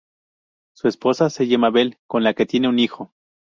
[0.73, 3.13] Su esposa se llama Bel con la que tiene un hijo.